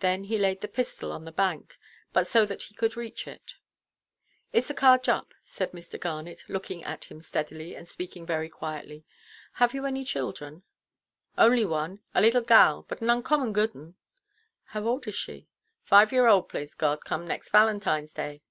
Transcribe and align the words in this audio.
Then 0.00 0.24
he 0.24 0.38
laid 0.38 0.62
the 0.62 0.66
pistol 0.66 1.12
on 1.12 1.26
the 1.26 1.30
bank; 1.30 1.76
but 2.14 2.26
so 2.26 2.46
that 2.46 2.62
he 2.62 2.74
could 2.74 2.96
reach 2.96 3.26
it. 3.28 3.52
"Issachar 4.56 4.96
Jupp," 4.96 5.34
said 5.44 5.72
Mr. 5.72 6.00
Garnet, 6.00 6.42
looking 6.48 6.82
at 6.84 7.04
him 7.10 7.20
steadily, 7.20 7.76
and 7.76 7.86
speaking 7.86 8.24
very 8.24 8.48
quietly; 8.48 9.04
"have 9.60 9.74
you 9.74 9.84
any 9.84 10.06
children?" 10.06 10.62
"Only 11.36 11.66
one—a 11.66 12.20
leetle 12.22 12.40
gal, 12.44 12.86
but 12.88 13.02
an 13.02 13.10
oncommon 13.10 13.52
good 13.52 13.76
un." 13.76 13.96
"How 14.68 14.86
old 14.86 15.06
is 15.06 15.14
she?" 15.16 15.50
"Five 15.82 16.12
year 16.12 16.28
old, 16.28 16.48
plase 16.48 16.72
God, 16.74 17.04
come 17.04 17.28
next 17.28 17.52
Valentineʼs 17.52 18.14
Day." 18.14 18.42